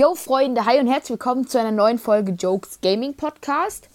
[0.00, 3.86] Yo Freunde, hi und herzlich willkommen zu einer neuen Folge Jokes Gaming Podcast.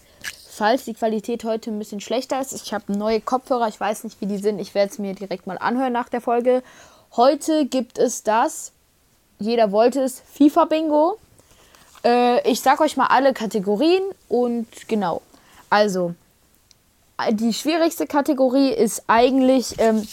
[0.48, 4.20] Falls die Qualität heute ein bisschen schlechter ist, ich habe neue Kopfhörer, ich weiß nicht,
[4.20, 6.62] wie die sind, ich werde es mir direkt mal anhören nach der Folge.
[7.16, 8.70] Heute gibt es das,
[9.40, 11.18] jeder wollte es, FIFA Bingo.
[12.04, 15.22] Äh, ich sag euch mal alle Kategorien und genau.
[15.70, 16.14] Also,
[17.32, 20.06] die schwierigste Kategorie ist eigentlich ähm,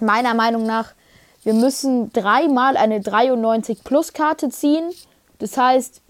[0.00, 0.94] meiner Meinung nach
[1.42, 4.90] wir müssen dreimal eine 93 Plus Karte ziehen.
[5.40, 6.00] Das heißt,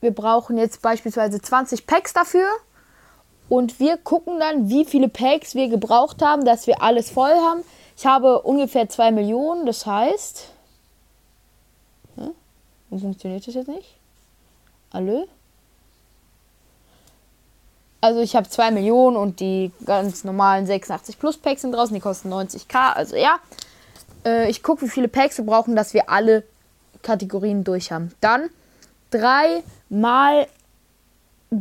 [0.00, 2.48] wir brauchen jetzt beispielsweise 20 Packs dafür.
[3.48, 7.62] Und wir gucken dann, wie viele Packs wir gebraucht haben, dass wir alles voll haben.
[7.96, 10.48] Ich habe ungefähr 2 Millionen, das heißt.
[12.16, 12.30] Hm?
[12.98, 13.96] Funktioniert das jetzt nicht?
[14.90, 15.28] Alle?
[18.00, 22.00] Also ich habe 2 Millionen und die ganz normalen 86 Plus Packs sind draußen, die
[22.00, 22.94] kosten 90k.
[22.94, 23.38] Also ja,
[24.24, 26.42] äh, ich gucke, wie viele Packs wir brauchen, dass wir alle
[27.02, 28.12] Kategorien durch haben.
[28.20, 28.50] Dann
[29.10, 30.46] dreimal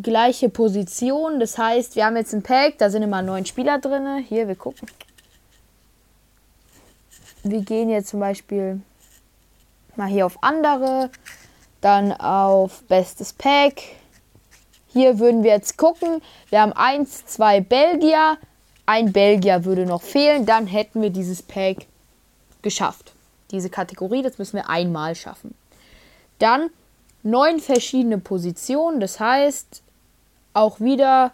[0.01, 1.39] gleiche Position.
[1.39, 4.23] Das heißt, wir haben jetzt ein Pack, da sind immer neun Spieler drin.
[4.27, 4.87] Hier, wir gucken.
[7.43, 8.81] Wir gehen jetzt zum Beispiel
[9.95, 11.09] mal hier auf andere,
[11.81, 13.81] dann auf bestes Pack.
[14.87, 16.21] Hier würden wir jetzt gucken.
[16.49, 18.37] Wir haben eins, zwei Belgier.
[18.85, 20.45] Ein Belgier würde noch fehlen.
[20.45, 21.87] Dann hätten wir dieses Pack
[22.61, 23.10] geschafft.
[23.51, 25.55] Diese Kategorie, das müssen wir einmal schaffen.
[26.39, 26.69] Dann
[27.23, 29.83] neun verschiedene Positionen, das heißt
[30.53, 31.31] auch wieder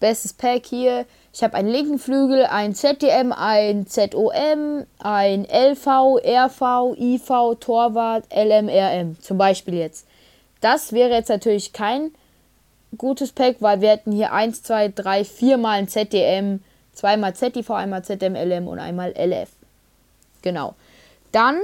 [0.00, 1.06] bestes Pack hier.
[1.32, 5.86] Ich habe einen linken Flügel, ein ZDM, ein ZOM, ein LV,
[6.24, 7.28] RV, IV,
[7.60, 9.18] Torwart, LMRM.
[9.20, 10.06] Zum Beispiel jetzt.
[10.60, 12.12] Das wäre jetzt natürlich kein
[12.98, 16.60] gutes Pack, weil wir hätten hier 1, 2, 3, 4 mal ein ZDM,
[16.92, 19.48] zweimal ZTV, einmal ZMLM und einmal LF.
[20.42, 20.74] Genau.
[21.32, 21.60] Dann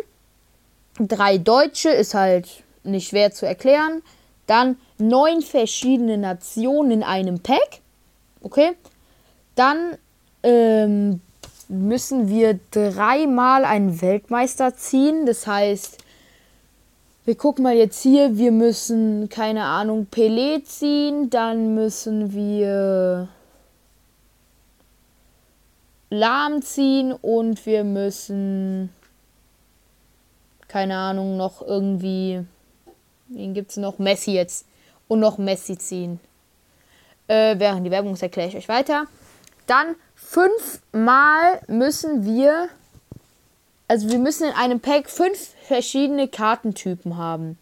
[0.99, 2.49] drei Deutsche ist halt
[2.85, 4.03] nicht schwer zu erklären.
[4.47, 7.81] Dann neun verschiedene Nationen in einem Pack.
[8.43, 8.73] Okay.
[9.55, 9.99] Dann
[10.43, 11.21] ähm,
[11.69, 15.27] müssen wir dreimal einen Weltmeister ziehen.
[15.27, 15.99] Das heißt,
[17.25, 21.29] wir gucken mal jetzt hier, wir müssen, keine Ahnung, Pelé ziehen.
[21.29, 23.29] Dann müssen wir
[26.11, 28.91] lahm ziehen und wir müssen,
[30.69, 32.45] keine Ahnung, noch irgendwie,
[33.29, 33.99] wen gibt es noch?
[33.99, 34.67] Messi jetzt.
[35.07, 36.21] Und noch Messi ziehen.
[37.29, 39.07] Äh, während die Werbung erkläre ich euch weiter.
[39.67, 42.69] Dann fünfmal müssen wir,
[43.87, 47.59] also wir müssen in einem Pack fünf verschiedene Kartentypen haben.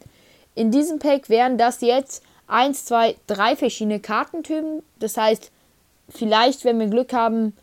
[0.55, 4.83] In diesem Pack wären das jetzt eins, zwei, drei verschiedene Kartentypen.
[4.99, 5.51] Das heißt,
[6.09, 7.57] vielleicht, wenn wir Glück haben,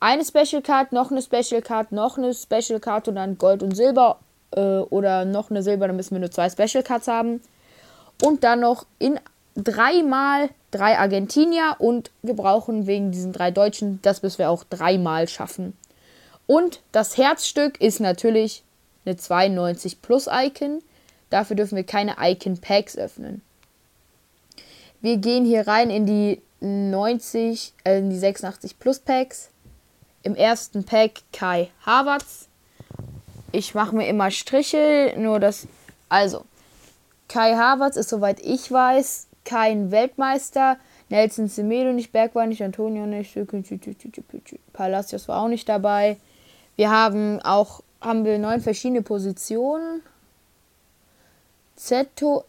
[0.00, 3.76] eine Special Card, noch eine Special Card, noch eine Special Card und dann Gold und
[3.76, 4.18] Silber
[4.52, 7.40] äh, oder noch eine Silber, dann müssen wir nur zwei Special Cards haben.
[8.22, 9.20] Und dann noch in
[9.54, 15.28] dreimal drei Argentinier und wir brauchen wegen diesen drei Deutschen, das müssen wir auch dreimal
[15.28, 15.76] schaffen.
[16.46, 18.64] Und das Herzstück ist natürlich
[19.04, 20.82] eine 92 Plus Icon.
[21.30, 23.42] Dafür dürfen wir keine Icon Packs öffnen.
[25.00, 29.50] Wir gehen hier rein in die 90, äh, in die 86 Plus Packs.
[30.22, 32.48] Im ersten Pack Kai Havertz.
[33.52, 35.66] Ich mache mir immer Striche, nur das.
[36.08, 36.44] Also,
[37.28, 40.76] Kai Havertz ist, soweit ich weiß, kein Weltmeister.
[41.08, 43.36] Nelson Semedo nicht, Berg nicht, Antonio nicht,
[44.72, 46.18] Palacios war auch nicht dabei.
[46.76, 50.02] Wir haben auch haben wir neun verschiedene Positionen.
[51.76, 52.44] ZOM,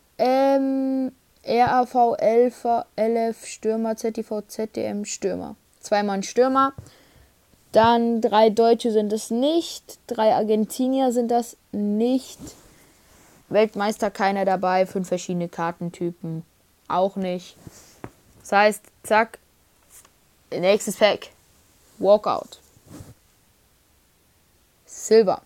[1.43, 2.65] RAV, LF,
[2.97, 5.55] LF, Stürmer, ZTV, ZDM, Stürmer.
[5.79, 6.73] Zweimal ein Stürmer.
[7.71, 12.39] Dann drei Deutsche sind es nicht, drei Argentinier sind das nicht.
[13.49, 16.43] Weltmeister keiner dabei, fünf verschiedene Kartentypen
[16.87, 17.55] auch nicht.
[18.41, 19.39] Das heißt, zack,
[20.51, 21.29] nächstes Pack.
[21.97, 22.59] Walkout.
[24.85, 25.41] Silber.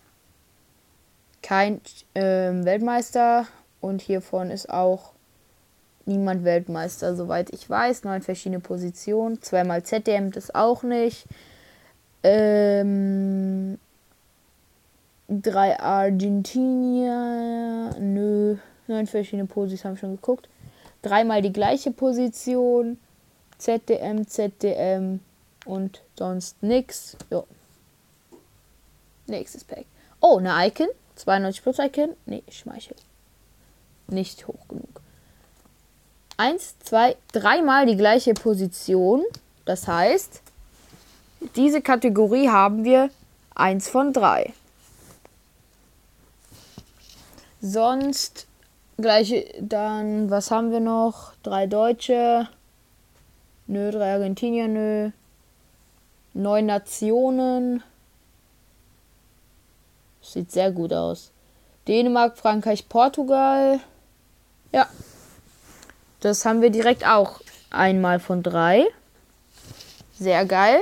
[1.42, 1.80] Kein
[2.14, 3.46] ähm, Weltmeister
[3.80, 5.12] und hiervon ist auch
[6.06, 8.04] niemand Weltmeister, soweit ich weiß.
[8.04, 9.40] Neun verschiedene Positionen.
[9.42, 11.26] Zweimal ZDM das auch nicht.
[12.28, 13.78] Ähm,
[15.28, 17.94] drei Argentinier.
[18.00, 18.56] Nö.
[18.88, 20.48] Neun verschiedene Positionen haben schon geguckt.
[21.02, 22.98] Dreimal die gleiche Position.
[23.58, 25.20] ZDM, ZDM
[25.66, 27.16] und sonst nix.
[27.30, 27.46] Jo.
[29.28, 29.86] Nächstes Pack.
[30.20, 30.88] Oh, eine Icon.
[31.14, 32.16] 92 plus Icon.
[32.26, 32.96] Nee, Schmeichel.
[34.08, 35.00] Nicht hoch genug.
[36.36, 39.22] Eins, zwei, dreimal die gleiche Position.
[39.64, 40.42] Das heißt,
[41.54, 43.10] diese Kategorie haben wir
[43.54, 44.52] 1 von 3.
[47.60, 48.46] Sonst
[48.98, 51.32] Gleiche, dann, was haben wir noch?
[51.42, 52.48] Drei Deutsche.
[53.66, 55.10] Nö, drei Argentinier, nö.
[56.32, 57.82] Neun Nationen.
[60.22, 61.30] Sieht sehr gut aus.
[61.88, 63.80] Dänemark, Frankreich, Portugal.
[64.72, 64.88] Ja.
[66.20, 67.40] Das haben wir direkt auch
[67.70, 68.86] einmal von drei.
[70.18, 70.80] Sehr geil.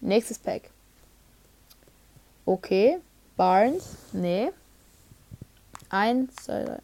[0.00, 0.70] Nächstes Pack.
[2.44, 2.98] Okay.
[3.36, 3.96] Barnes.
[4.12, 4.50] Nee.
[5.90, 6.78] Eins, zwei, drei.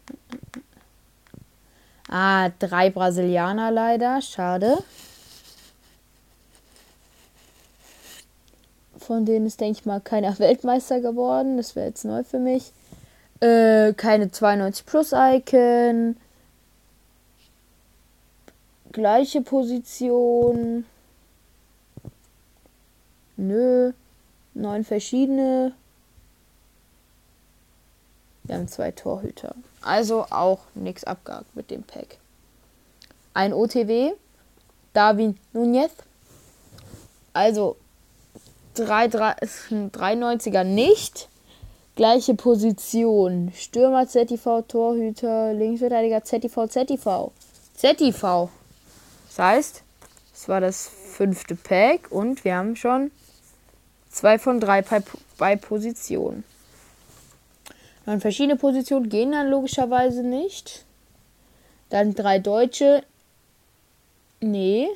[2.09, 4.21] Ah, drei Brasilianer leider.
[4.21, 4.77] Schade.
[8.97, 11.57] Von denen ist, denke ich mal, keiner Weltmeister geworden.
[11.57, 12.71] Das wäre jetzt neu für mich.
[13.39, 16.17] Äh, keine 92 Plus Icon.
[18.91, 20.85] Gleiche Position.
[23.47, 23.91] Nö.
[24.53, 25.73] Neun verschiedene.
[28.43, 29.55] Wir haben zwei Torhüter.
[29.81, 32.17] Also auch nichts abgehakt mit dem Pack.
[33.33, 34.13] Ein OTW.
[34.93, 35.91] Darwin Nunez.
[37.33, 37.77] Also
[38.75, 39.35] 3, 3,
[39.91, 41.29] 93er nicht.
[41.95, 43.51] Gleiche Position.
[43.55, 47.31] Stürmer ZTV, Torhüter, Linksverteidiger ZTV, ZTV.
[47.75, 48.49] ZTV.
[49.27, 49.83] Das heißt,
[50.33, 53.11] es war das fünfte Pack und wir haben schon
[54.13, 55.03] zwei von drei bei,
[55.37, 56.43] bei Positionen.
[58.05, 60.85] Dann verschiedene Positionen gehen dann logischerweise nicht.
[61.89, 63.03] Dann drei Deutsche.
[64.39, 64.87] Nee.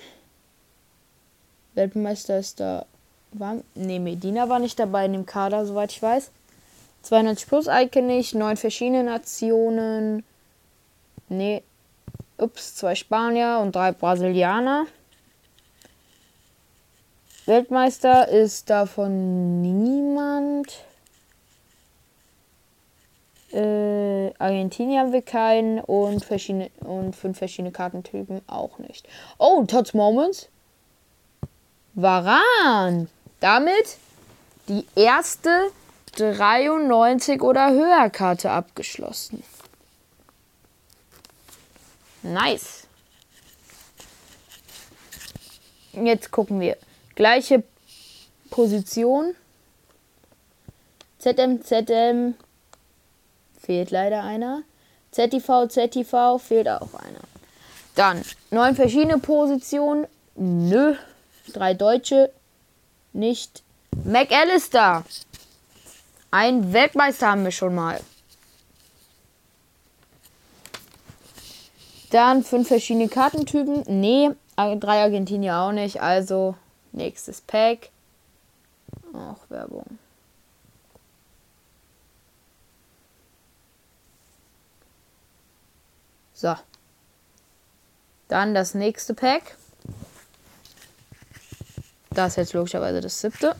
[1.74, 2.86] Weltmeister ist da.
[3.32, 6.32] War, nee, Medina war nicht dabei in dem Kader, soweit ich weiß.
[7.04, 8.36] 92 plus Icon nicht.
[8.36, 10.24] Neun verschiedene Nationen.
[11.30, 11.64] Nee.
[12.38, 14.86] Ups, zwei Spanier und drei Brasilianer.
[17.48, 20.84] Weltmeister ist davon niemand.
[23.54, 29.08] Äh, Argentinien haben wir keinen und, verschiedene, und fünf verschiedene Kartentypen auch nicht.
[29.38, 30.50] Oh, Tots Moments.
[31.94, 33.10] Varan.
[33.40, 33.98] Damit
[34.68, 35.72] die erste
[36.18, 39.42] 93 oder höher Karte abgeschlossen.
[42.24, 42.88] Nice.
[45.94, 46.76] Jetzt gucken wir.
[47.18, 47.64] Gleiche
[48.52, 49.34] Position.
[51.18, 52.36] ZM, ZM,
[53.60, 54.62] Fehlt leider einer.
[55.12, 57.22] ZTV, ZTV, fehlt auch einer.
[57.96, 58.22] Dann
[58.52, 60.06] neun verschiedene Positionen.
[60.36, 60.94] Nö.
[61.54, 62.32] Drei Deutsche.
[63.14, 63.64] Nicht.
[64.06, 65.04] McAllister.
[66.30, 68.00] Ein Weltmeister haben wir schon mal.
[72.12, 73.86] Dann fünf verschiedene Kartentypen.
[73.88, 76.00] Nee, drei Argentinier auch nicht.
[76.00, 76.56] Also
[76.94, 77.90] nächstes Pack.
[79.14, 80.00] Auch Werbung.
[86.34, 86.56] So.
[88.28, 89.58] Dann das nächste Pack.
[92.12, 93.56] Das ist jetzt logischerweise das siebte.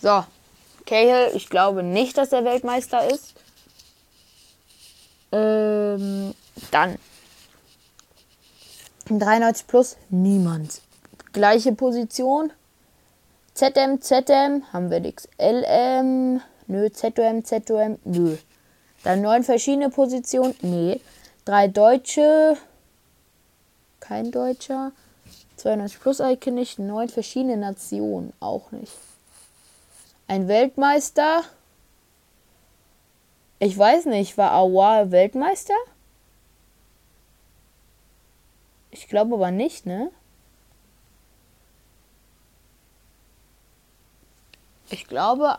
[0.00, 0.24] So.
[0.86, 3.34] Cahill, ich glaube nicht, dass er Weltmeister ist.
[5.32, 6.34] Ähm,
[6.70, 6.98] dann.
[9.08, 10.82] 93 plus, niemand.
[11.32, 12.52] Gleiche Position.
[13.54, 15.28] ZM, ZM, haben wir nichts.
[15.38, 18.36] LM, nö, ZOM, ZOM, nö.
[19.04, 20.54] Dann neun verschiedene Positionen.
[20.62, 21.00] Nee.
[21.44, 22.56] Drei Deutsche.
[24.00, 24.92] Kein Deutscher.
[25.56, 26.78] 92 plus Icon nicht.
[26.78, 28.32] Neun verschiedene Nationen.
[28.40, 28.92] Auch nicht.
[30.26, 31.42] Ein Weltmeister.
[33.60, 35.74] Ich weiß nicht, war Awa Weltmeister?
[38.90, 40.10] Ich glaube aber nicht, ne?
[44.90, 45.58] Ich glaube,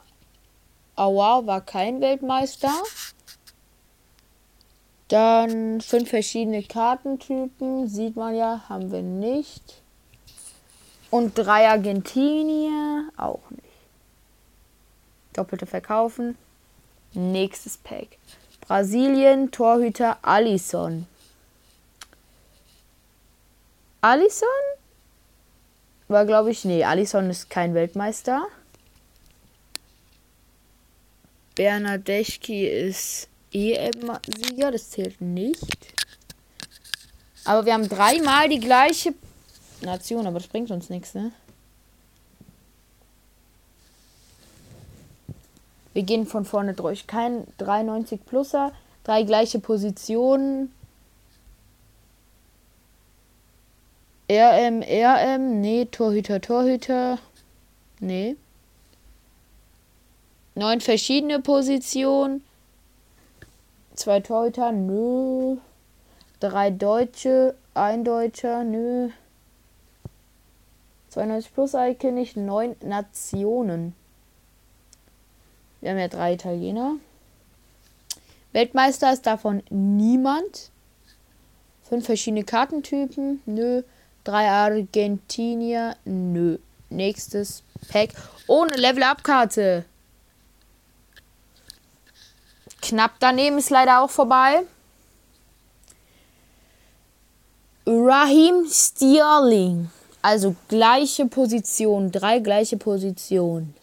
[0.95, 2.73] Awa war kein Weltmeister.
[5.07, 9.81] Dann fünf verschiedene Kartentypen, sieht man ja, haben wir nicht.
[11.09, 13.63] Und drei Argentinier, auch nicht.
[15.33, 16.37] Doppelte verkaufen.
[17.13, 18.17] Nächstes Pack.
[18.61, 21.07] Brasilien, Torhüter Alisson.
[24.01, 24.47] Alisson?
[26.07, 28.47] War, glaube ich, nee, Alisson ist kein Weltmeister.
[31.55, 35.93] Bernadeschi ist EM-Sieger, das zählt nicht.
[37.45, 39.13] Aber wir haben dreimal die gleiche
[39.81, 41.31] Nation, aber das bringt uns nichts, ne?
[45.93, 47.07] Wir gehen von vorne durch.
[47.07, 48.71] Kein 93 Pluser,
[49.03, 50.71] drei gleiche Positionen.
[54.29, 57.17] RM, RM, nee, Torhüter, Torhüter,
[57.99, 58.35] nee.
[60.53, 62.43] Neun verschiedene Positionen.
[63.95, 65.57] Zwei Torhüter, nö.
[66.39, 69.09] Drei Deutsche, ein Deutscher, nö.
[71.09, 72.37] 92 plus Icon nicht.
[72.37, 73.95] Neun Nationen.
[75.81, 76.97] Wir haben ja drei Italiener.
[78.51, 80.71] Weltmeister ist davon niemand.
[81.83, 83.81] Fünf verschiedene Kartentypen, nö.
[84.23, 86.57] Drei Argentinier, nö.
[86.89, 88.11] Nächstes Pack
[88.47, 89.85] ohne Level-Up-Karte.
[92.81, 94.63] Knapp daneben ist leider auch vorbei.
[97.85, 99.89] Raheem Sterling.
[100.21, 103.73] Also gleiche Position, drei gleiche Positionen.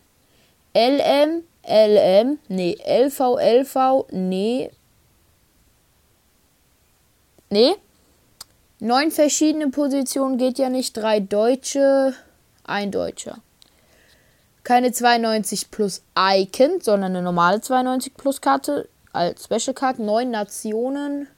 [0.74, 4.70] LM, LM, nee, LV, LV, nee.
[7.48, 7.76] Nee.
[8.78, 10.96] Neun verschiedene Positionen geht ja nicht.
[10.96, 12.14] Drei Deutsche,
[12.64, 13.38] ein Deutscher.
[14.64, 19.98] Keine 92 plus Icon, sondern eine normale 92 plus Karte als Special Card.
[19.98, 21.28] Neun Nationen.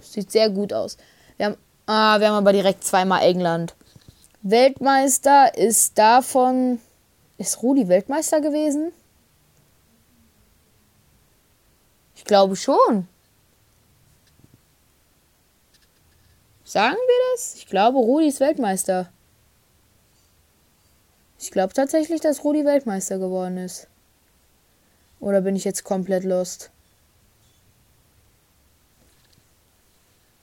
[0.00, 0.98] Sieht sehr gut aus.
[1.38, 3.74] Wir haben, ah, wir haben aber direkt zweimal England.
[4.42, 6.80] Weltmeister ist davon.
[7.38, 8.92] Ist Rudi Weltmeister gewesen?
[12.14, 13.08] Ich glaube schon.
[16.74, 17.54] Sagen wir das?
[17.54, 19.08] Ich glaube, Rudi ist Weltmeister.
[21.38, 23.86] Ich glaube tatsächlich, dass Rudi Weltmeister geworden ist.
[25.20, 26.72] Oder bin ich jetzt komplett lost?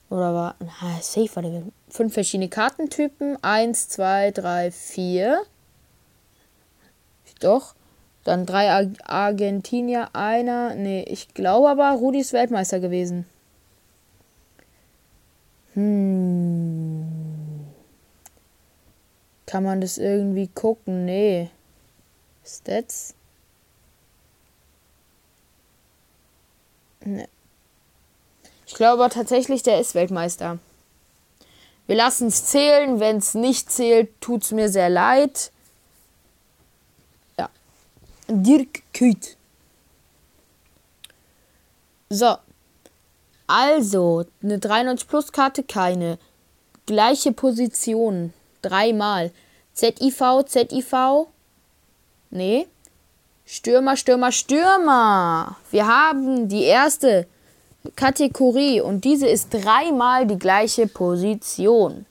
[0.08, 0.54] Oder war.
[0.60, 1.64] Na, safe war der.
[1.90, 3.36] Fünf verschiedene Kartentypen.
[3.44, 5.42] Eins, zwei, drei, vier.
[7.40, 7.74] Doch.
[8.24, 10.76] Dann drei Ar Argentinier, einer.
[10.76, 13.26] Nee, ich glaube aber, Rudi ist Weltmeister gewesen.
[15.74, 17.06] Hm.
[19.46, 21.04] Kann man das irgendwie gucken?
[21.04, 21.50] Nee.
[22.44, 23.14] Stats?
[27.04, 27.28] Nee.
[28.66, 30.58] Ich glaube tatsächlich, der ist Weltmeister.
[31.86, 33.00] Wir lassen es zählen.
[33.00, 35.52] Wenn es nicht zählt, tut es mir sehr leid.
[37.36, 37.50] Ja.
[38.28, 39.36] Dirk Küt.
[42.08, 42.36] So.
[43.46, 46.18] Also, eine 93 Plus Karte, keine.
[46.86, 48.32] Gleiche Position.
[48.62, 49.30] Dreimal.
[49.74, 51.26] ZIV, ZIV.
[52.30, 52.66] Nee.
[53.44, 55.56] Stürmer, Stürmer, Stürmer.
[55.70, 57.26] Wir haben die erste
[57.96, 62.06] Kategorie und diese ist dreimal die gleiche Position.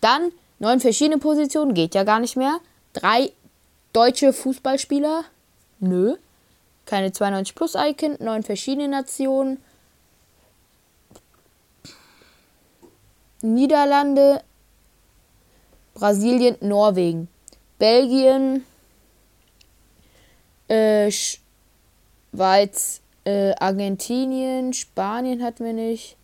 [0.00, 2.60] Dann neun verschiedene Positionen, geht ja gar nicht mehr.
[2.92, 3.32] Drei
[3.92, 5.24] deutsche Fußballspieler,
[5.80, 6.16] nö.
[6.86, 9.58] Keine 92 plus Icon, neun verschiedene Nationen.
[13.42, 14.42] Niederlande,
[15.94, 17.28] Brasilien, Norwegen,
[17.78, 18.64] Belgien,
[20.68, 26.16] äh, Schweiz, äh, Argentinien, Spanien hatten wir nicht.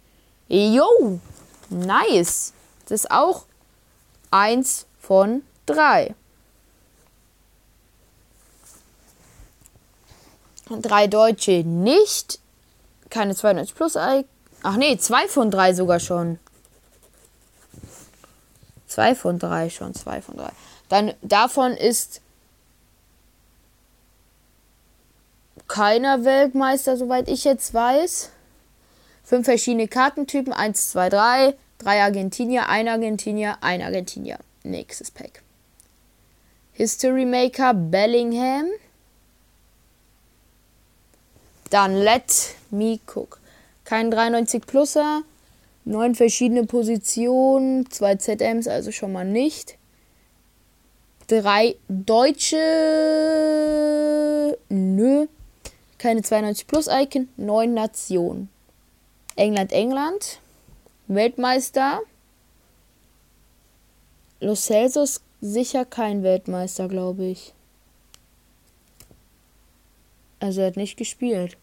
[0.48, 1.20] Jo,
[1.70, 2.52] nice.
[2.88, 3.44] Das ist auch
[4.30, 6.14] eins von drei.
[10.80, 12.38] Drei Deutsche nicht.
[13.10, 13.96] Keine 92 plus.
[13.96, 16.38] Ach nee, zwei von drei sogar schon.
[18.86, 20.52] Zwei von drei schon, zwei von drei.
[20.88, 22.20] Dann davon ist
[25.66, 28.30] keiner Weltmeister, soweit ich jetzt weiß.
[29.24, 30.52] Fünf verschiedene Kartentypen.
[30.52, 31.54] Eins, zwei, drei.
[31.78, 34.38] Drei Argentinier, ein Argentinier, ein Argentinier.
[34.62, 35.42] Nächstes Pack.
[36.74, 38.66] History Maker Bellingham.
[41.72, 43.40] Dann Let Me Cook.
[43.84, 45.22] Kein 93 Pluser.
[45.86, 49.78] Neun verschiedene Positionen, zwei ZMs, also schon mal nicht.
[51.28, 52.58] Drei Deutsche.
[54.68, 55.26] Nö.
[55.96, 57.30] Keine 92 plus Icon.
[57.38, 58.50] Neun Nationen.
[59.36, 60.40] England, England.
[61.08, 62.02] Weltmeister.
[64.40, 67.54] Los Celsos sicher kein Weltmeister, glaube ich.
[70.38, 71.56] Also er hat nicht gespielt.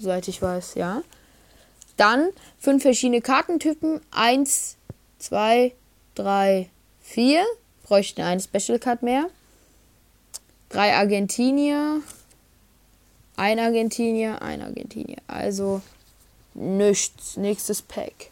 [0.00, 1.02] Soweit ich weiß, ja.
[1.98, 4.00] Dann fünf verschiedene Kartentypen.
[4.10, 4.76] Eins,
[5.18, 5.74] zwei,
[6.14, 6.70] drei,
[7.02, 7.44] vier.
[7.82, 9.28] Bräuchten eine Special Card mehr.
[10.70, 12.00] Drei Argentinier.
[13.36, 15.18] Ein Argentinier, ein Argentinier.
[15.26, 15.82] Also
[16.54, 17.36] nichts.
[17.36, 18.30] Nächstes Pack.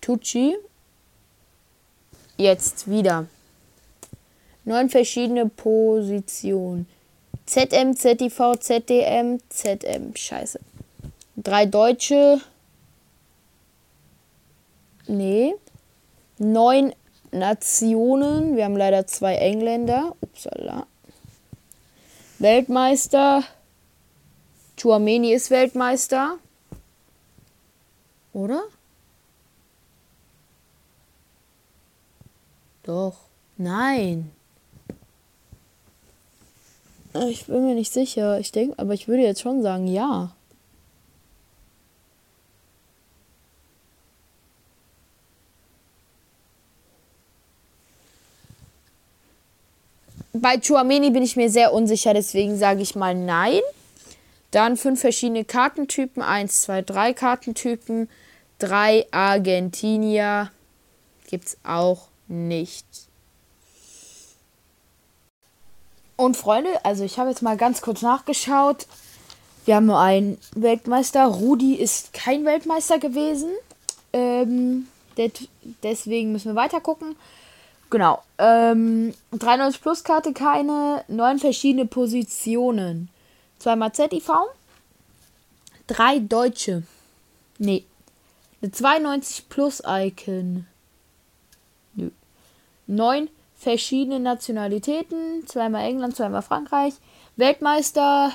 [0.00, 0.56] Tucci.
[2.36, 3.26] Jetzt wieder.
[4.64, 6.88] Neun verschiedene Positionen.
[7.50, 10.14] ZM, ZIV, ZDM, ZM.
[10.14, 10.60] Scheiße.
[11.34, 12.40] Drei Deutsche.
[15.08, 15.56] Nee.
[16.38, 16.94] Neun
[17.32, 18.54] Nationen.
[18.54, 20.14] Wir haben leider zwei Engländer.
[20.20, 20.86] Upsala.
[22.38, 23.42] Weltmeister.
[24.76, 26.38] Chuameni ist Weltmeister.
[28.32, 28.62] Oder?
[32.84, 33.16] Doch.
[33.56, 34.30] Nein.
[37.12, 38.38] Ich bin mir nicht sicher.
[38.38, 40.32] Ich denke, aber ich würde jetzt schon sagen, ja.
[50.32, 53.60] Bei Chuameni bin ich mir sehr unsicher, deswegen sage ich mal nein.
[54.52, 56.22] Dann fünf verschiedene Kartentypen.
[56.22, 58.08] Eins, zwei, drei Kartentypen.
[58.58, 60.50] Drei Argentinier
[61.28, 63.09] gibt es auch nicht.
[66.20, 68.86] Und Freunde, also ich habe jetzt mal ganz kurz nachgeschaut.
[69.64, 71.24] Wir haben nur einen Weltmeister.
[71.24, 73.48] Rudi ist kein Weltmeister gewesen.
[74.12, 74.86] Ähm,
[75.82, 77.16] deswegen müssen wir weiter gucken.
[77.88, 78.22] Genau.
[78.36, 81.06] Ähm, 93 Plus Karte keine.
[81.08, 83.08] Neun verschiedene Positionen.
[83.58, 84.30] Zweimal ZIV.
[85.86, 86.82] Drei Deutsche.
[87.56, 87.86] Nee.
[88.60, 90.66] Eine 92 Plus Icon.
[91.94, 92.10] Nö.
[92.86, 93.30] Neun
[93.60, 95.46] verschiedene Nationalitäten.
[95.46, 96.94] Zweimal England, zweimal Frankreich.
[97.36, 98.32] Weltmeister.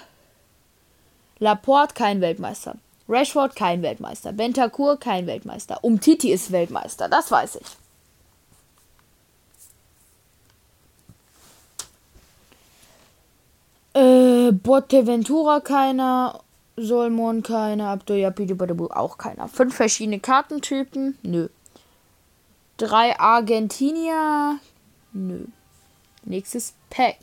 [1.39, 2.75] Laporte kein Weltmeister.
[3.09, 4.31] Rashford kein Weltmeister.
[4.31, 5.83] Bentancur kein Weltmeister.
[5.83, 7.09] Umtiti ist Weltmeister.
[7.09, 7.67] Das weiß ich.
[13.93, 16.39] Äh, Boteventura keiner.
[16.77, 17.89] Solmon keiner.
[17.89, 18.25] Abdul
[18.91, 19.47] auch keiner.
[19.47, 21.17] Fünf verschiedene Kartentypen.
[21.23, 21.47] Nö.
[22.77, 24.59] Drei Argentinier.
[25.15, 25.45] Nö.
[26.23, 27.17] Nächstes Pack.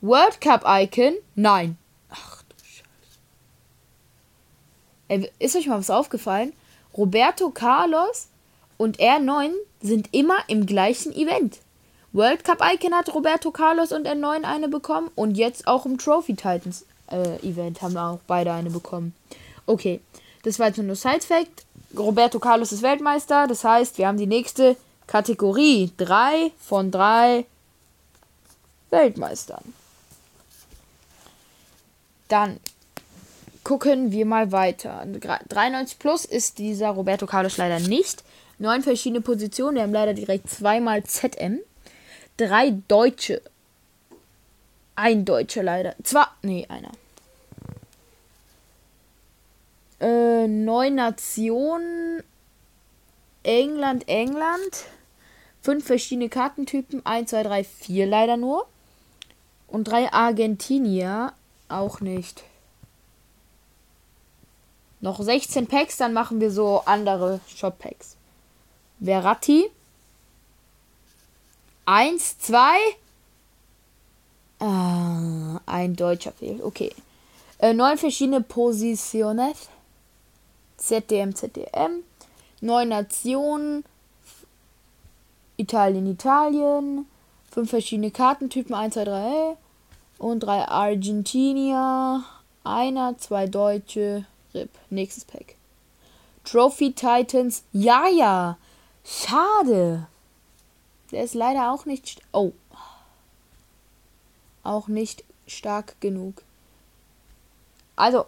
[0.00, 1.14] World Cup Icon.
[1.34, 1.76] Nein.
[2.08, 2.54] Ach du
[5.08, 5.30] Scheiße.
[5.40, 6.52] ist euch mal was aufgefallen?
[6.96, 8.28] Roberto Carlos
[8.78, 11.58] und R9 sind immer im gleichen Event.
[12.12, 15.10] World Cup Icon hat Roberto Carlos und R9 eine bekommen.
[15.16, 19.14] Und jetzt auch im Trophy Titans äh, Event haben auch beide eine bekommen.
[19.66, 20.00] Okay,
[20.44, 21.64] das war jetzt nur Side Fact.
[21.98, 23.48] Roberto Carlos ist Weltmeister.
[23.48, 24.76] Das heißt, wir haben die nächste
[25.12, 25.92] Kategorie.
[25.98, 27.44] Drei von drei
[28.88, 29.74] Weltmeistern.
[32.28, 32.58] Dann
[33.62, 35.04] gucken wir mal weiter.
[35.04, 38.24] 93 plus ist dieser Roberto Carlos leider nicht.
[38.58, 39.74] Neun verschiedene Positionen.
[39.74, 41.60] Wir haben leider direkt zweimal ZM
[42.38, 43.42] drei Deutsche.
[44.94, 45.94] Ein Deutscher leider.
[46.04, 46.92] Zwar, nee, einer.
[50.00, 52.22] Äh, neun Nationen.
[53.42, 54.86] England, England.
[55.62, 57.06] Fünf verschiedene Kartentypen.
[57.06, 58.66] Eins, zwei, drei, vier leider nur.
[59.68, 61.32] Und drei Argentinier
[61.68, 62.42] auch nicht.
[65.00, 68.16] Noch 16 Packs, dann machen wir so andere Shop-Packs.
[69.02, 69.70] Verratti.
[71.86, 72.76] Eins, zwei.
[74.60, 76.62] Ah, ein Deutscher fehlt.
[76.62, 76.92] Okay.
[77.58, 79.54] Äh, neun verschiedene Positionen.
[80.76, 82.04] ZDM, ZDM.
[82.60, 83.84] Neun Nationen.
[85.56, 87.06] Italien, Italien.
[87.50, 88.74] Fünf verschiedene Kartentypen.
[88.74, 89.56] 1, 2, 3.
[90.18, 92.22] Und drei Argentinier.
[92.64, 94.24] Einer, zwei Deutsche.
[94.54, 94.70] RIP.
[94.90, 95.56] Nächstes Pack.
[96.44, 97.64] Trophy Titans.
[97.72, 98.56] Ja, ja.
[99.04, 100.06] Schade.
[101.10, 102.22] Der ist leider auch nicht.
[102.32, 102.52] Oh.
[104.62, 106.42] Auch nicht stark genug.
[107.96, 108.26] Also,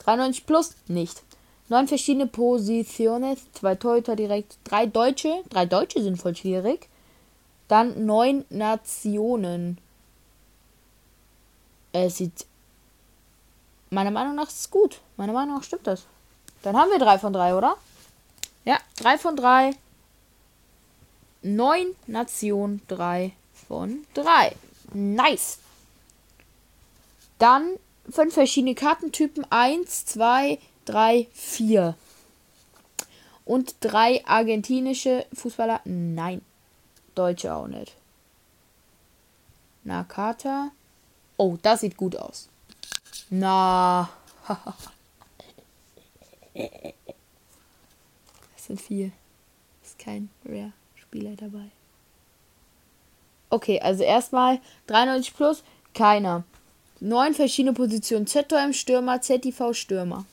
[0.00, 1.22] 93 plus nicht.
[1.68, 5.42] Neun verschiedene Positionen, zwei Torhüter direkt, drei Deutsche.
[5.48, 6.88] Drei Deutsche sind voll schwierig.
[7.68, 9.78] Dann neun Nationen.
[11.92, 12.46] Es sieht.
[13.90, 15.00] Meiner Meinung nach ist gut.
[15.16, 16.04] Meiner Meinung nach stimmt das.
[16.62, 17.76] Dann haben wir drei von drei, oder?
[18.64, 19.72] Ja, drei von drei.
[21.44, 23.32] 9 Nation 3
[23.68, 24.56] von 3.
[24.94, 25.58] Nice.
[27.38, 27.76] Dann
[28.10, 29.46] fünf verschiedene Kartentypen.
[29.50, 31.96] 1, 2, 3, 4.
[33.44, 35.80] Und drei argentinische Fußballer.
[35.84, 36.40] Nein.
[37.14, 37.94] Deutsche auch nicht.
[39.84, 40.70] Nakata.
[41.36, 42.48] Oh, das sieht gut aus.
[43.30, 44.08] Na.
[44.48, 44.56] das
[48.66, 49.12] sind vier.
[49.82, 50.72] Ist kein Rare.
[50.94, 51.70] Spieler dabei.
[53.50, 55.62] Okay, also erstmal 93 plus,
[55.94, 56.44] keiner.
[57.00, 58.26] Neun verschiedene Positionen.
[58.26, 60.24] ZTM Stürmer, ZTV Stürmer.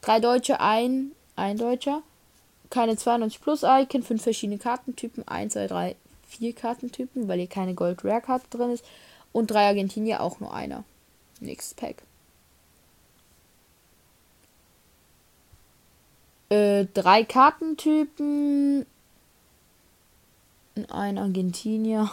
[0.00, 2.02] Drei Deutsche, ein, ein Deutscher.
[2.70, 5.26] Keine 92 plus Icon, fünf verschiedene Kartentypen.
[5.26, 5.96] 1, 2, 3,
[6.30, 8.84] vier Kartentypen, weil hier keine Gold Rare Karte drin ist.
[9.32, 10.84] Und drei Argentinier, auch nur einer.
[11.40, 12.02] Nächstes Pack.
[16.48, 18.86] Äh, drei Kartentypen,
[20.88, 22.10] ein Argentinier,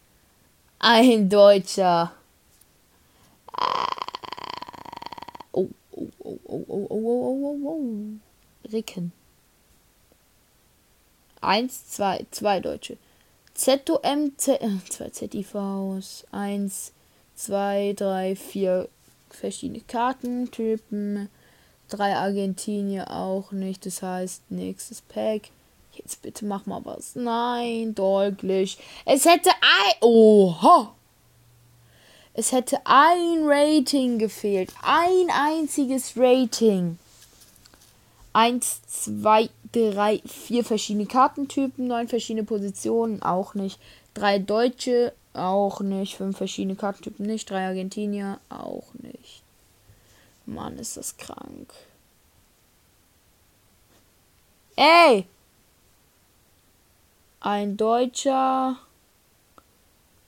[0.78, 2.12] ein Deutscher.
[6.52, 8.70] Oh, oh, oh, oh, oh, oh, oh.
[8.70, 9.12] Ricken.
[11.40, 12.98] Eins, zwei, zwei Deutsche.
[13.54, 16.26] ZOM, Z, äh, zwei ZIVs.
[16.30, 16.92] Eins,
[17.34, 18.90] zwei, drei, vier
[19.30, 21.30] verschiedene Kartentypen.
[21.88, 23.86] Drei Argentinier auch nicht.
[23.86, 25.48] Das heißt, nächstes Pack.
[25.94, 27.16] Jetzt bitte mach mal was.
[27.16, 28.76] Nein, deutlich.
[29.06, 29.94] Es hätte ein.
[30.02, 30.94] Oha!
[32.34, 34.72] Es hätte ein Rating gefehlt.
[34.82, 36.98] Ein einziges Rating.
[38.32, 43.78] Eins, zwei, drei, vier verschiedene Kartentypen, neun verschiedene Positionen, auch nicht.
[44.14, 46.16] Drei Deutsche, auch nicht.
[46.16, 47.50] Fünf verschiedene Kartentypen nicht.
[47.50, 49.42] Drei Argentinier, auch nicht.
[50.46, 51.72] Mann, ist das krank.
[54.76, 55.26] Ey!
[57.40, 58.78] Ein Deutscher,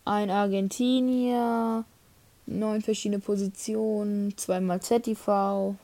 [0.05, 1.85] ein Argentinier,
[2.47, 5.75] neun verschiedene Positionen, zweimal ZTV,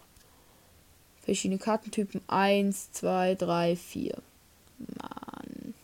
[1.22, 4.16] verschiedene Kartentypen, eins, zwei, drei, vier.
[4.78, 5.74] Mann.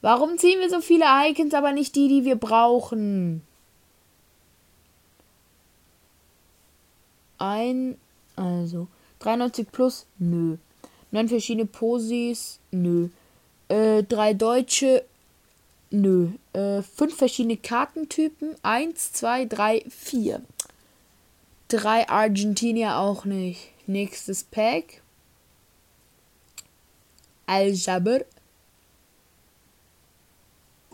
[0.00, 3.42] Warum ziehen wir so viele Icons, aber nicht die, die wir brauchen?
[7.38, 7.96] Ein,
[8.36, 8.86] also
[9.20, 10.58] 93 plus, nö.
[11.10, 13.08] Neun verschiedene Posis, nö.
[13.68, 15.04] Äh, drei deutsche,
[15.90, 16.28] nö.
[16.52, 20.42] Äh, fünf verschiedene Kartentypen, eins, zwei, drei, vier.
[21.68, 23.70] Drei Argentinier auch nicht.
[23.86, 25.02] Nächstes Pack.
[27.46, 28.24] Al-Jabr.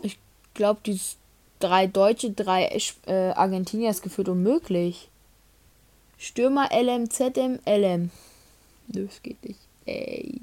[0.01, 0.17] Ich
[0.53, 0.99] glaube, die
[1.59, 2.65] drei Deutsche, drei
[3.05, 5.09] äh, Argentinier ist gefühlt unmöglich.
[6.17, 8.11] Stürmer LM, ZM, LM.
[8.87, 9.59] Das geht nicht.
[9.85, 10.41] Ey.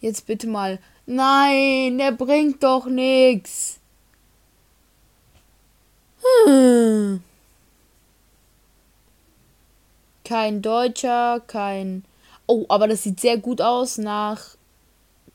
[0.00, 0.78] Jetzt bitte mal.
[1.06, 3.78] Nein, der bringt doch nichts.
[6.44, 7.22] Hm.
[10.24, 12.04] Kein Deutscher, kein.
[12.46, 14.56] Oh, aber das sieht sehr gut aus nach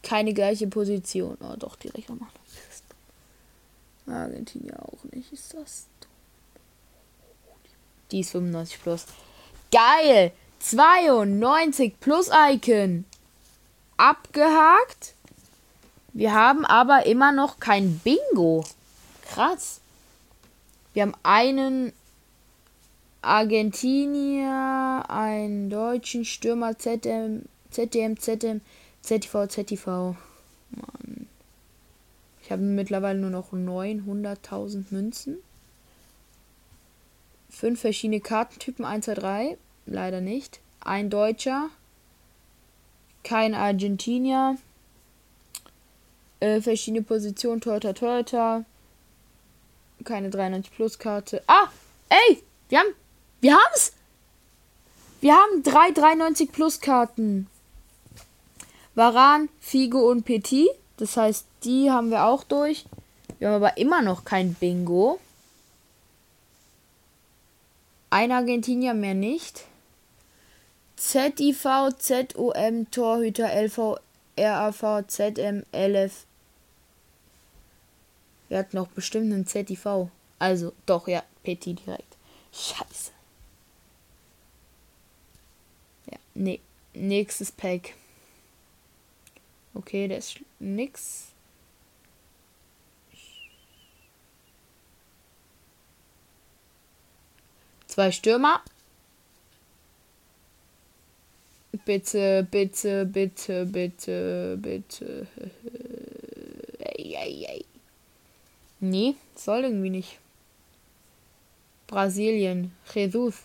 [0.03, 1.37] keine gleiche Position.
[1.41, 2.31] Oh, doch, die Rechte machen.
[4.07, 5.31] Argentinien auch nicht.
[5.31, 5.85] Ist das
[8.11, 9.05] die ist 95 plus.
[9.71, 10.31] Geil!
[10.59, 13.05] 92 plus Icon.
[14.01, 15.13] Abgehakt.
[16.11, 18.65] Wir haben aber immer noch kein Bingo.
[19.21, 19.79] Krass.
[20.93, 21.93] Wir haben einen
[23.21, 28.61] Argentinier, einen deutschen Stürmer, ZM, ZDM, ZM,
[29.03, 29.85] ZTV, ZTV.
[30.71, 31.27] Mann.
[32.41, 35.37] Ich habe mittlerweile nur noch 900.000 Münzen.
[37.51, 40.59] Fünf verschiedene Kartentypen, 1, 2, 3 leider nicht.
[40.79, 41.69] Ein Deutscher,
[43.23, 44.57] kein Argentinier,
[46.39, 48.65] äh, verschiedene Positionen, Toyota, Toyota,
[50.03, 51.43] keine 93 Plus Karte.
[51.47, 51.67] Ah,
[52.09, 52.93] ey, wir haben,
[53.41, 53.93] wir haben's.
[55.21, 57.47] Wir haben drei 93 Plus Karten.
[58.95, 60.67] Varan, Figo und Petit.
[60.97, 62.85] Das heißt, die haben wir auch durch.
[63.39, 65.19] Wir haben aber immer noch kein Bingo.
[68.09, 69.65] Ein Argentinier mehr nicht.
[71.01, 71.63] ZIV,
[71.99, 73.97] ZOM, Torhüter, LV,
[74.37, 76.25] RAV, ZM, LF.
[78.49, 80.09] Er hat noch bestimmt einen ZIV.
[80.37, 82.17] Also, doch, ja, Petit direkt.
[82.53, 83.11] Scheiße.
[86.11, 86.59] Ja, nee.
[86.93, 87.95] Nächstes Pack.
[89.73, 91.27] Okay, das ist nix.
[97.87, 98.61] Zwei Stürmer.
[101.85, 105.27] Bitte, bitte, bitte, bitte, bitte.
[106.79, 107.65] Ey, ey, ey.
[108.79, 110.19] Nee, soll irgendwie nicht.
[111.87, 112.71] Brasilien.
[112.93, 113.43] Jesus.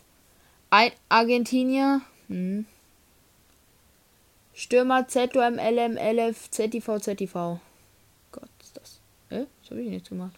[0.70, 2.03] Ein Argentinier.
[2.29, 2.66] Hm.
[4.55, 7.61] Stürmer ZOM, LM, LF, ZTV, ZTV.
[8.33, 9.01] Gott, ist das.
[9.31, 9.46] Äh?
[9.61, 10.35] Was habe ich nicht gemacht?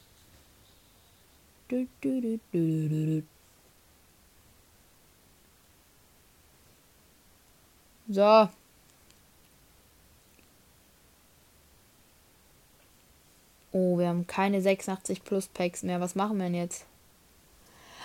[1.68, 3.22] Du, du, du, du, du, du.
[8.08, 8.48] So.
[13.72, 16.00] Oh, wir haben keine 86 Plus Packs mehr.
[16.00, 16.86] Was machen wir denn jetzt?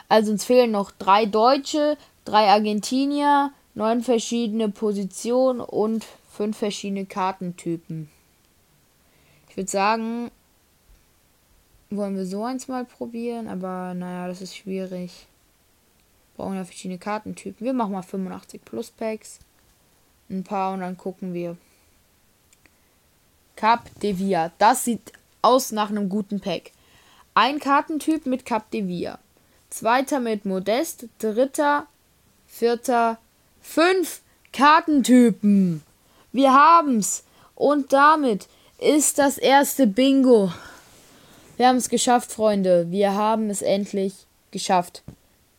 [0.10, 8.10] Also uns fehlen noch drei Deutsche, drei Argentinier, neun verschiedene Positionen und fünf verschiedene Kartentypen.
[9.50, 10.32] Ich würde sagen,
[11.90, 15.28] wollen wir so eins mal probieren, aber naja, das ist schwierig.
[16.36, 17.66] Brauchen ja verschiedene Kartentypen.
[17.66, 19.40] Wir machen mal 85 Plus Packs
[20.30, 21.58] ein paar und dann gucken wir.
[23.56, 24.52] Cap de Via.
[24.58, 26.72] Das sieht aus nach einem guten Pack.
[27.34, 29.20] Ein Kartentyp mit Cap de Via.
[29.70, 31.08] Zweiter mit Modest.
[31.20, 31.88] Dritter
[32.54, 33.18] vierter,
[33.62, 35.82] fünf Kartentypen.
[36.32, 37.24] Wir haben's.
[37.56, 38.48] Und damit
[38.80, 40.52] ist das erste Bingo.
[41.58, 42.92] Wir haben es geschafft, Freunde.
[42.92, 44.14] Wir haben es endlich
[44.52, 45.04] geschafft.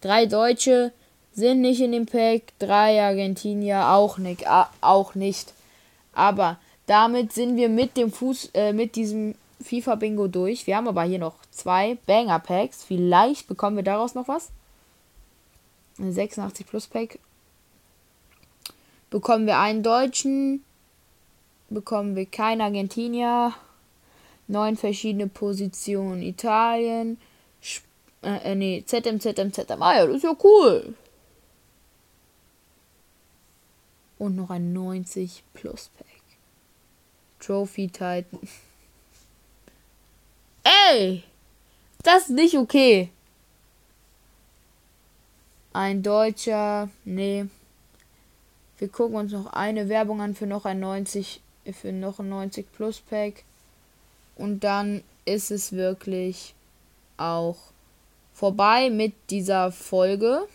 [0.01, 0.93] Drei Deutsche
[1.35, 4.45] sind nicht in dem Pack, drei Argentinier auch nicht,
[4.81, 5.53] auch nicht.
[6.13, 10.67] Aber damit sind wir mit dem Fuß, äh, mit diesem FIFA Bingo durch.
[10.67, 12.85] Wir haben aber hier noch zwei Banger Packs.
[12.85, 14.51] Vielleicht bekommen wir daraus noch was.
[15.99, 17.19] Ein 86 Plus Pack.
[19.11, 20.65] Bekommen wir einen Deutschen.
[21.71, 23.55] Bekommen wir keinen Argentinier.
[24.47, 26.23] Neun verschiedene Positionen.
[26.23, 27.19] Italien.
[27.63, 27.87] Sp
[28.23, 29.83] äh, äh, nee, ZM, ZM, ZM.
[29.83, 30.95] Ah ja, das ist ja cool.
[34.19, 36.07] Und noch ein 90 Plus Pack.
[37.41, 38.41] Trophy Titan.
[40.65, 41.25] Ey!
[42.03, 43.11] Das ist nicht okay.
[45.73, 46.89] Ein Deutscher.
[47.05, 47.47] Nee.
[48.79, 51.41] Wir gucken uns noch eine Werbung an für noch ein 90.
[51.73, 53.43] Für noch ein 90 Plus Pack.
[54.37, 56.55] Und dann ist es wirklich
[57.17, 57.57] auch
[58.33, 60.47] vorbei mit dieser Folge.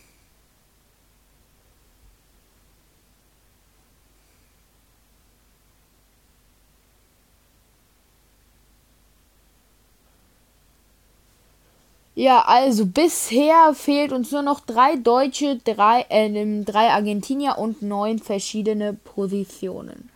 [12.20, 18.18] Ja, also bisher fehlt uns nur noch drei Deutsche, drei, äh, drei Argentinier und neun
[18.18, 20.10] verschiedene Positionen.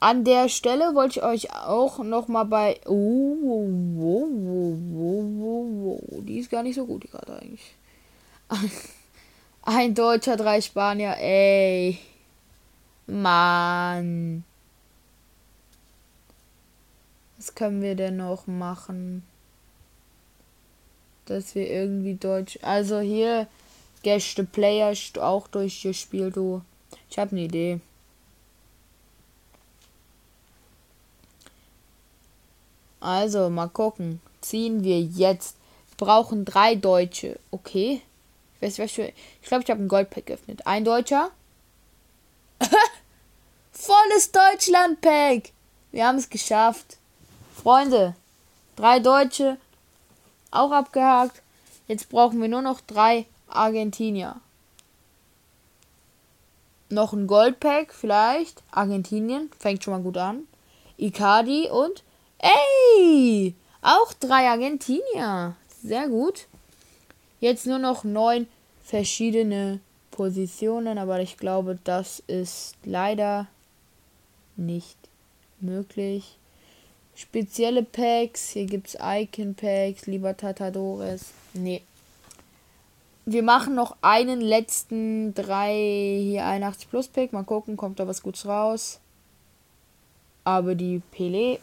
[0.00, 2.80] An der Stelle wollte ich euch auch noch mal bei.
[2.84, 3.68] Oh, oh,
[4.00, 4.28] oh,
[4.96, 7.76] oh, oh, oh, die ist gar nicht so gut gerade eigentlich.
[9.62, 12.00] Ein Deutscher, drei Spanier, ey.
[13.06, 14.42] Mann.
[17.44, 19.22] Was können wir denn noch machen?
[21.26, 22.58] Dass wir irgendwie Deutsch.
[22.62, 23.48] Also hier
[24.02, 26.62] Gäste Player auch durchgespielt, du.
[27.10, 27.80] Ich habe eine Idee.
[33.00, 34.22] Also, mal gucken.
[34.40, 35.58] Ziehen wir jetzt.
[35.90, 37.38] Wir brauchen drei Deutsche.
[37.50, 38.00] Okay.
[38.54, 39.12] Ich weiß, was für.
[39.42, 40.66] Ich glaube, ich habe ein Goldpack geöffnet.
[40.66, 41.30] Ein Deutscher.
[43.72, 45.50] Volles Deutschland-Pack.
[45.92, 46.96] Wir haben es geschafft.
[47.54, 48.14] Freunde,
[48.76, 49.56] drei Deutsche,
[50.50, 51.40] auch abgehakt.
[51.88, 54.36] Jetzt brauchen wir nur noch drei Argentinier.
[56.90, 58.62] Noch ein Goldpack vielleicht.
[58.70, 60.46] Argentinien, fängt schon mal gut an.
[60.96, 62.02] Icardi und
[62.38, 65.56] ey, auch drei Argentinier.
[65.82, 66.46] Sehr gut.
[67.40, 68.46] Jetzt nur noch neun
[68.82, 73.46] verschiedene Positionen, aber ich glaube, das ist leider
[74.56, 74.98] nicht
[75.60, 76.38] möglich.
[77.14, 78.50] Spezielle Packs.
[78.50, 81.26] Hier gibt es Icon Packs, Libertadores.
[81.52, 81.82] Nee.
[83.26, 85.72] Wir machen noch einen letzten 3
[86.20, 87.32] hier 81 Plus Pack.
[87.32, 89.00] Mal gucken, kommt da was Gutes raus.
[90.42, 91.58] Aber die Pelé.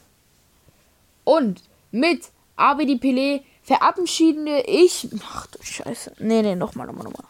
[1.23, 1.61] Und
[1.91, 5.07] mit Aber die Pelé verabschiede ich.
[5.23, 6.13] Ach du Scheiße.
[6.19, 7.27] Nee, nee, nochmal, nochmal, nochmal.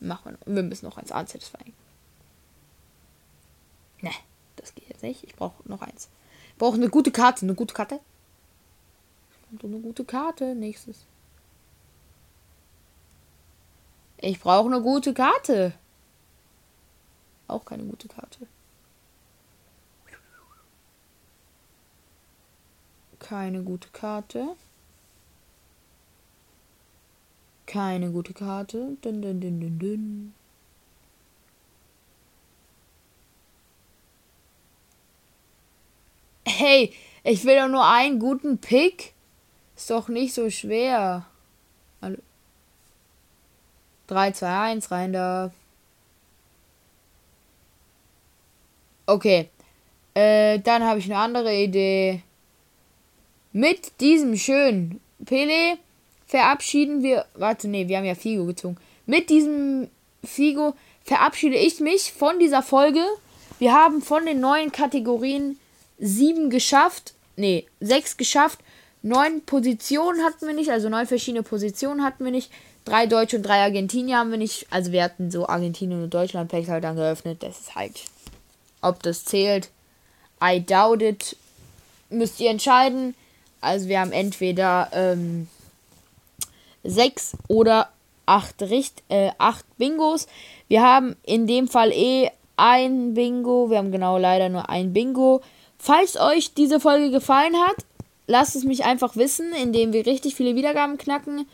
[0.00, 0.54] Machen wir.
[0.54, 1.74] Wir müssen noch eins ansatzfeigen.
[4.00, 4.12] Ne,
[4.56, 5.24] das geht jetzt nicht.
[5.24, 6.08] Ich brauche noch eins.
[6.58, 7.46] Brauche eine gute Karte.
[7.46, 8.00] Eine gute Karte.
[9.50, 10.54] Und eine gute Karte.
[10.54, 11.06] Nächstes.
[14.18, 15.72] Ich brauche eine gute Karte.
[17.46, 18.46] Auch keine gute Karte.
[23.20, 24.56] Keine gute Karte.
[27.66, 28.96] Keine gute Karte.
[29.00, 30.34] Dun, dun, dun, dun, dun.
[36.48, 36.92] Hey,
[37.24, 39.12] ich will doch nur einen guten Pick.
[39.76, 41.26] Ist doch nicht so schwer.
[44.08, 45.50] 3, 2, 1 rein da.
[49.06, 49.48] Okay.
[50.14, 52.22] Äh, dann habe ich eine andere Idee.
[53.52, 55.78] Mit diesem schönen Pele
[56.26, 57.26] verabschieden wir.
[57.34, 58.76] Warte, nee, wir haben ja Figo gezogen.
[59.06, 59.88] Mit diesem
[60.24, 63.04] Figo verabschiede ich mich von dieser Folge.
[63.58, 65.58] Wir haben von den neuen Kategorien
[65.98, 67.14] sieben geschafft.
[67.36, 68.60] Nee, sechs geschafft.
[69.02, 72.50] Neun Positionen hatten wir nicht, also neun verschiedene Positionen hatten wir nicht.
[72.84, 74.66] Drei Deutsche und drei Argentinier haben wir nicht.
[74.70, 77.42] Also wir hatten so Argentinien und Deutschland Packs halt dann geöffnet.
[77.42, 78.00] Das ist halt.
[78.80, 79.68] Ob das zählt.
[80.42, 81.36] I doubt it.
[82.08, 83.14] Müsst ihr entscheiden.
[83.60, 85.48] Also wir haben entweder ähm,
[86.82, 87.90] sechs oder
[88.24, 90.26] acht, Richt, äh, acht Bingos.
[90.68, 93.70] Wir haben in dem Fall eh ein Bingo.
[93.70, 95.42] Wir haben genau leider nur ein Bingo.
[95.78, 97.76] Falls euch diese Folge gefallen hat,
[98.26, 101.48] lasst es mich einfach wissen, indem wir richtig viele Wiedergaben knacken.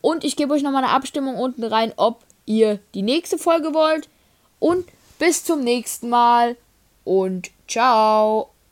[0.00, 4.08] Und ich gebe euch nochmal eine Abstimmung unten rein, ob ihr die nächste Folge wollt.
[4.58, 4.86] Und
[5.18, 6.56] bis zum nächsten Mal
[7.04, 8.50] und ciao.